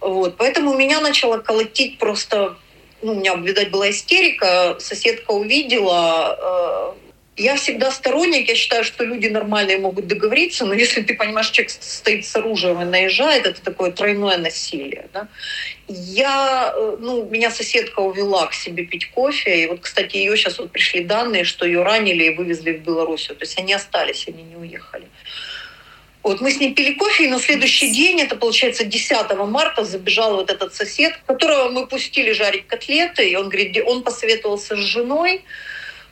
Вот, 0.00 0.36
поэтому 0.36 0.74
меня 0.76 1.00
начало 1.00 1.38
колотить 1.38 1.98
просто, 1.98 2.56
ну, 3.02 3.12
у 3.12 3.14
меня, 3.16 3.34
видать, 3.34 3.70
была 3.70 3.90
истерика, 3.90 4.76
соседка 4.78 5.32
увидела, 5.32 6.94
э, 6.96 7.09
я 7.40 7.56
всегда 7.56 7.90
сторонник, 7.90 8.48
я 8.48 8.54
считаю, 8.54 8.84
что 8.84 9.04
люди 9.04 9.28
нормальные 9.28 9.78
могут 9.78 10.06
договориться, 10.06 10.66
но 10.66 10.74
если 10.74 11.02
ты 11.02 11.14
понимаешь, 11.14 11.50
человек 11.50 11.70
стоит 11.70 12.26
с 12.26 12.36
оружием 12.36 12.82
и 12.82 12.84
наезжает, 12.84 13.46
это 13.46 13.62
такое 13.62 13.90
тройное 13.90 14.36
насилие. 14.36 15.08
Да? 15.12 15.28
Я, 15.88 16.72
э, 16.76 16.96
ну, 17.00 17.24
меня 17.24 17.50
соседка 17.50 18.00
увела 18.00 18.46
к 18.46 18.54
себе 18.54 18.84
пить 18.84 19.10
кофе, 19.10 19.64
и 19.64 19.66
вот, 19.68 19.80
кстати, 19.80 20.16
ее 20.16 20.36
сейчас 20.36 20.58
вот 20.58 20.70
пришли 20.70 21.04
данные, 21.04 21.44
что 21.44 21.64
ее 21.64 21.82
ранили 21.82 22.24
и 22.24 22.36
вывезли 22.36 22.72
в 22.72 22.82
Белоруссию, 22.82 23.36
то 23.36 23.44
есть 23.44 23.58
они 23.58 23.72
остались, 23.72 24.28
они 24.28 24.42
не 24.42 24.56
уехали. 24.56 25.06
Вот 26.22 26.42
мы 26.42 26.50
с 26.50 26.60
ней 26.60 26.74
пили 26.74 26.92
кофе, 26.92 27.24
и 27.24 27.28
на 27.28 27.38
следующий 27.38 27.90
день, 27.90 28.20
это 28.20 28.36
получается 28.36 28.84
10 28.84 29.34
марта, 29.48 29.84
забежал 29.84 30.36
вот 30.36 30.50
этот 30.50 30.74
сосед, 30.74 31.18
которого 31.26 31.70
мы 31.70 31.86
пустили 31.86 32.32
жарить 32.32 32.66
котлеты, 32.66 33.26
и 33.30 33.36
он 33.36 33.48
говорит, 33.48 33.78
он 33.86 34.02
посоветовался 34.02 34.76
с 34.76 34.80
женой, 34.80 35.42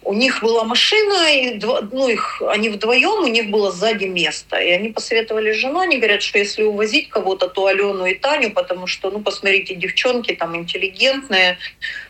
у 0.09 0.15
них 0.15 0.41
была 0.43 0.65
машина, 0.65 1.31
и 1.35 1.61
ну, 1.93 2.09
их, 2.09 2.41
они 2.49 2.71
вдвоем, 2.71 3.25
у 3.25 3.27
них 3.27 3.51
было 3.51 3.71
сзади 3.71 4.07
место. 4.07 4.57
И 4.57 4.71
они 4.71 4.89
посоветовали 4.89 5.53
с 5.53 5.57
женой, 5.57 5.85
они 5.85 5.99
говорят, 5.99 6.23
что 6.23 6.39
если 6.39 6.63
увозить 6.63 7.11
кого-то, 7.11 7.47
то 7.47 7.67
Алену 7.67 8.07
и 8.07 8.15
Таню, 8.15 8.51
потому 8.51 8.87
что, 8.87 9.11
ну, 9.11 9.21
посмотрите, 9.21 9.75
девчонки 9.75 10.35
там 10.35 10.57
интеллигентные, 10.57 11.59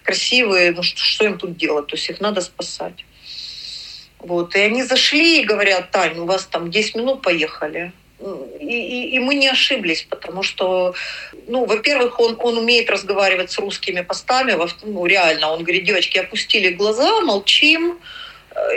красивые, 0.04 0.70
ну, 0.70 0.84
что, 0.84 1.00
что 1.00 1.24
им 1.24 1.38
тут 1.38 1.56
делать? 1.56 1.88
То 1.88 1.96
есть 1.96 2.08
их 2.08 2.20
надо 2.20 2.40
спасать. 2.40 3.04
Вот. 4.20 4.54
И 4.54 4.60
они 4.60 4.84
зашли 4.84 5.40
и 5.40 5.44
говорят, 5.44 5.90
Тань, 5.90 6.18
у 6.18 6.24
вас 6.24 6.46
там 6.46 6.70
10 6.70 6.94
минут, 6.94 7.22
поехали. 7.22 7.90
И, 8.60 8.66
и- 8.66 9.14
и 9.14 9.18
мы 9.20 9.34
не 9.36 9.48
ошиблись, 9.48 10.02
потому 10.10 10.42
что, 10.42 10.94
ну, 11.46 11.64
во-первых, 11.66 12.18
он, 12.20 12.36
он 12.40 12.58
умеет 12.58 12.90
разговаривать 12.90 13.50
с 13.52 13.58
русскими 13.58 14.00
постами, 14.00 14.54
во- 14.54 14.68
ну, 14.82 15.06
реально, 15.06 15.52
он 15.52 15.62
говорит, 15.62 15.84
девочки, 15.84 16.18
опустили 16.18 16.70
глаза, 16.70 17.20
молчим, 17.20 17.98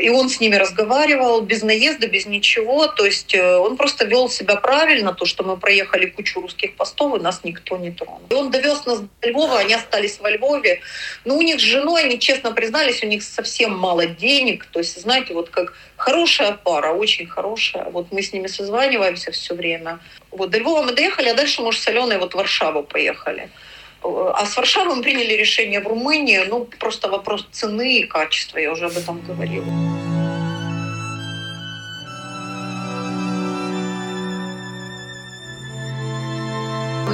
и 0.01 0.09
он 0.09 0.29
с 0.29 0.39
ними 0.39 0.55
разговаривал 0.55 1.41
без 1.41 1.63
наезда, 1.63 2.07
без 2.07 2.25
ничего, 2.25 2.87
то 2.87 3.05
есть 3.05 3.33
э, 3.33 3.57
он 3.57 3.77
просто 3.77 4.05
вел 4.05 4.29
себя 4.29 4.55
правильно, 4.55 5.13
то, 5.13 5.25
что 5.25 5.43
мы 5.43 5.57
проехали 5.57 6.07
кучу 6.07 6.41
русских 6.41 6.75
постов, 6.75 7.17
и 7.17 7.21
нас 7.21 7.41
никто 7.43 7.77
не 7.77 7.91
тронул. 7.91 8.21
И 8.29 8.33
он 8.33 8.51
довез 8.51 8.85
нас 8.85 8.99
до 8.99 9.29
Львова, 9.29 9.59
они 9.59 9.73
остались 9.73 10.19
во 10.19 10.29
Львове, 10.29 10.81
но 11.25 11.37
у 11.37 11.41
них 11.41 11.59
с 11.59 11.63
женой, 11.63 12.03
они 12.03 12.19
честно 12.19 12.51
признались, 12.51 13.03
у 13.03 13.07
них 13.07 13.23
совсем 13.23 13.77
мало 13.77 14.05
денег, 14.05 14.65
то 14.65 14.79
есть, 14.79 14.99
знаете, 15.01 15.33
вот 15.33 15.49
как 15.49 15.73
хорошая 15.97 16.53
пара, 16.53 16.93
очень 16.93 17.27
хорошая, 17.27 17.89
вот 17.89 18.11
мы 18.11 18.21
с 18.21 18.33
ними 18.33 18.47
созваниваемся 18.47 19.31
все 19.31 19.53
время. 19.55 19.99
Вот 20.31 20.49
до 20.49 20.59
Львова 20.59 20.83
мы 20.83 20.93
доехали, 20.93 21.29
а 21.29 21.33
дальше, 21.33 21.61
может, 21.61 21.81
с 21.81 21.87
Аленой 21.87 22.17
вот 22.17 22.33
в 22.33 22.37
Варшаву 22.37 22.83
поехали. 22.83 23.49
А 24.03 24.45
с 24.45 24.57
Варшавы 24.57 24.95
мы 24.95 25.03
приняли 25.03 25.33
решение 25.33 25.79
в 25.79 25.87
Румынии, 25.87 26.41
ну, 26.47 26.67
просто 26.79 27.09
вопрос 27.09 27.47
цены 27.51 27.99
и 27.99 28.07
качества, 28.07 28.57
я 28.57 28.71
уже 28.71 28.87
об 28.87 28.97
этом 28.97 29.21
говорила. 29.21 29.65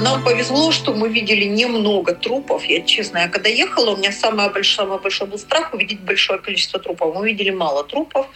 Нам 0.02 0.22
повезло, 0.22 0.70
что 0.70 0.94
мы 0.94 1.08
видели 1.08 1.44
немного 1.44 2.14
трупов. 2.14 2.64
Я 2.64 2.82
честно, 2.82 3.18
я 3.18 3.28
когда 3.28 3.48
ехала, 3.48 3.90
у 3.90 3.96
меня 3.96 4.12
самое 4.12 4.48
большое, 4.48 4.88
самый 4.88 5.00
большой 5.00 5.26
был 5.26 5.38
страх 5.38 5.74
увидеть 5.74 6.00
большое 6.00 6.38
количество 6.38 6.78
трупов. 6.78 7.14
Мы 7.14 7.26
видели 7.26 7.50
мало 7.50 7.84
трупов. 7.84 8.26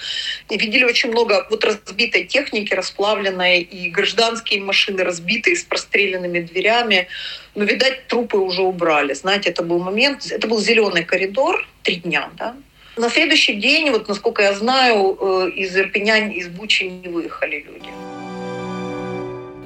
И 0.48 0.56
видели 0.56 0.84
очень 0.84 1.10
много 1.10 1.46
вот 1.50 1.64
разбитой 1.64 2.24
техники, 2.24 2.74
расплавленной, 2.74 3.60
и 3.60 3.90
гражданские 3.90 4.60
машины 4.62 5.04
разбитые 5.04 5.56
с 5.56 5.62
простреленными 5.62 6.40
дверями. 6.40 7.08
Но, 7.54 7.64
видать, 7.64 8.06
трупы 8.08 8.38
уже 8.38 8.62
убрали. 8.62 9.14
Знаете, 9.14 9.50
это 9.50 9.62
был 9.62 9.78
момент, 9.78 10.26
это 10.30 10.48
был 10.48 10.58
зеленый 10.58 11.04
коридор, 11.04 11.66
три 11.82 11.96
дня, 11.96 12.30
да. 12.38 12.56
На 12.96 13.08
следующий 13.08 13.54
день, 13.54 13.90
вот 13.90 14.08
насколько 14.08 14.42
я 14.42 14.54
знаю, 14.54 15.16
э, 15.20 15.50
из 15.50 15.76
Ирпеня, 15.76 16.30
из 16.30 16.48
Бучи 16.48 16.84
не 16.84 17.08
выехали 17.08 17.64
люди. 17.66 18.11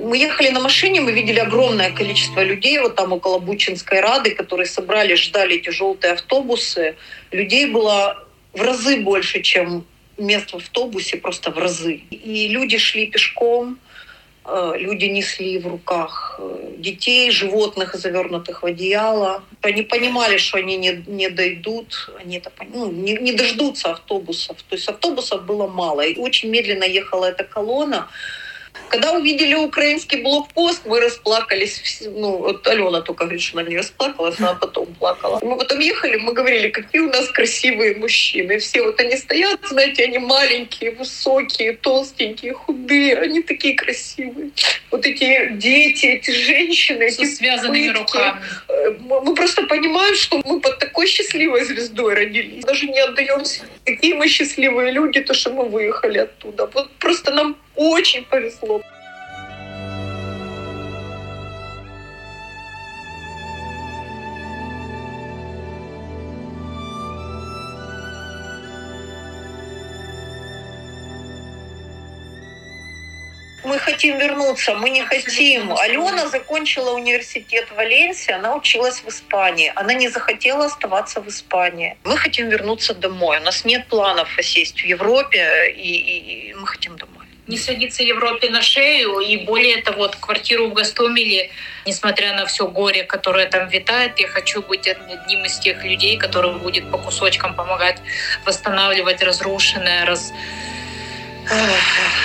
Мы 0.06 0.18
ехали 0.18 0.50
на 0.50 0.60
машине, 0.60 1.00
мы 1.00 1.12
видели 1.12 1.40
огромное 1.40 1.90
количество 1.90 2.42
людей 2.44 2.78
вот 2.78 2.94
там 2.94 3.12
около 3.12 3.38
Бучинской 3.38 4.00
Рады, 4.00 4.30
которые 4.30 4.66
собрали, 4.66 5.14
ждали 5.16 5.56
эти 5.56 5.70
желтые 5.70 6.12
автобусы. 6.12 6.94
Людей 7.32 7.66
было 7.66 8.24
в 8.52 8.62
разы 8.62 9.00
больше, 9.00 9.42
чем 9.42 9.84
мест 10.16 10.52
в 10.52 10.56
автобусе, 10.56 11.16
просто 11.16 11.50
в 11.50 11.58
разы. 11.58 11.94
И 12.10 12.48
люди 12.48 12.78
шли 12.78 13.06
пешком, 13.06 13.78
Э, 14.48 14.74
люди 14.78 15.06
несли 15.06 15.58
в 15.58 15.66
руках 15.66 16.36
э, 16.38 16.74
детей, 16.78 17.30
животных, 17.32 17.94
завернутых 17.94 18.62
в 18.62 18.66
одеяло. 18.66 19.42
Они 19.60 19.82
понимали, 19.82 20.36
что 20.36 20.58
они 20.58 20.76
не, 20.76 21.02
не 21.08 21.28
дойдут, 21.28 22.10
они 22.20 22.36
это, 22.36 22.52
ну, 22.72 22.92
не, 22.92 23.14
не 23.14 23.32
дождутся 23.32 23.90
автобусов. 23.90 24.62
То 24.62 24.76
есть 24.76 24.88
автобусов 24.88 25.44
было 25.44 25.66
мало. 25.66 26.02
И 26.02 26.16
очень 26.16 26.48
медленно 26.48 26.84
ехала 26.84 27.24
эта 27.24 27.42
колонна. 27.42 28.08
Когда 28.88 29.12
увидели 29.12 29.54
украинский 29.54 30.22
блокпост, 30.22 30.82
мы 30.86 31.00
расплакались. 31.00 32.02
Ну, 32.06 32.38
вот 32.38 32.66
Алена 32.68 33.00
только 33.00 33.24
говорит, 33.24 33.42
что 33.42 33.58
она 33.58 33.68
не 33.68 33.76
расплакалась, 33.76 34.38
она 34.38 34.54
потом 34.54 34.86
плакала. 34.94 35.40
Мы 35.42 35.56
потом 35.56 35.80
ехали, 35.80 36.16
мы 36.16 36.32
говорили, 36.32 36.68
какие 36.68 37.00
у 37.02 37.08
нас 37.10 37.28
красивые 37.30 37.96
мужчины. 37.96 38.58
Все 38.58 38.82
вот 38.82 39.00
они 39.00 39.16
стоят, 39.16 39.60
знаете, 39.68 40.04
они 40.04 40.18
маленькие, 40.18 40.92
высокие, 40.92 41.72
толстенькие, 41.74 42.52
худые, 42.52 43.16
они 43.18 43.42
такие 43.42 43.74
красивые. 43.74 44.50
Вот 44.90 45.04
эти 45.04 45.52
дети, 45.54 46.06
эти 46.06 46.30
женщины, 46.30 47.10
Со 47.10 47.22
эти 47.22 47.30
связанными 47.34 47.88
пытки. 47.88 47.98
руками. 47.98 48.40
Э, 48.68 48.90
Мы 49.00 49.34
просто 49.34 49.62
понимаем, 49.64 50.14
что 50.14 50.40
мы 50.44 50.60
под 50.60 50.78
такой 50.78 51.06
счастливой 51.06 51.64
звездой 51.64 52.14
родились. 52.14 52.64
Даже 52.64 52.86
не 52.86 53.00
отдаемся. 53.00 53.64
Какие 53.84 54.14
мы 54.14 54.28
счастливые 54.28 54.92
люди, 54.92 55.20
то, 55.20 55.34
что 55.34 55.50
мы 55.50 55.64
выехали 55.68 56.18
оттуда. 56.18 56.66
Вот 56.72 56.90
просто 56.98 57.32
нам 57.32 57.56
очень 57.76 58.24
повезло. 58.24 58.82
Мы 73.64 73.78
хотим 73.80 74.18
вернуться, 74.18 74.74
мы 74.74 74.90
не 74.90 75.02
хотим. 75.02 75.72
Алена 75.76 76.28
закончила 76.28 76.92
университет 76.92 77.66
в 77.70 77.74
Валенсии, 77.74 78.30
она 78.32 78.54
училась 78.54 79.00
в 79.00 79.08
Испании. 79.08 79.72
Она 79.74 79.92
не 79.94 80.08
захотела 80.08 80.66
оставаться 80.66 81.20
в 81.20 81.26
Испании. 81.28 81.96
Мы 82.04 82.16
хотим 82.16 82.48
вернуться 82.48 82.94
домой. 82.94 83.38
У 83.38 83.42
нас 83.42 83.64
нет 83.64 83.88
планов 83.88 84.28
сесть 84.40 84.80
в 84.80 84.84
Европе, 84.84 85.72
и, 85.74 85.96
и- 85.96 86.50
и 86.50 86.54
мы 86.54 86.66
хотим 86.66 86.96
домой. 86.96 87.15
Не 87.46 87.56
садиться 87.58 88.02
Европе 88.02 88.50
на 88.50 88.62
шею. 88.62 89.18
И 89.20 89.36
более 89.36 89.82
того, 89.82 89.98
вот 89.98 90.16
квартиру 90.16 90.68
в 90.68 90.74
Гастомеле, 90.74 91.50
несмотря 91.86 92.34
на 92.34 92.46
все 92.46 92.66
горе, 92.66 93.04
которое 93.04 93.46
там 93.46 93.68
витает, 93.68 94.18
я 94.18 94.28
хочу 94.28 94.62
быть 94.62 94.86
одним 94.88 95.44
из 95.44 95.58
тех 95.58 95.84
людей, 95.84 96.16
который 96.16 96.52
будет 96.54 96.90
по 96.90 96.98
кусочкам 96.98 97.54
помогать 97.54 97.98
восстанавливать 98.44 99.22
разрушенное, 99.22 100.04
раз, 100.06 100.32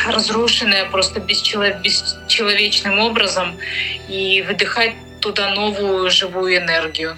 разрушенное 0.08 0.86
просто 0.86 1.20
бесчело- 1.20 1.80
бесчеловечным 1.82 3.00
образом 3.00 3.60
и 4.08 4.44
выдыхать 4.48 4.94
туда 5.22 5.54
новую 5.54 6.10
живую 6.10 6.58
энергию. 6.58 7.18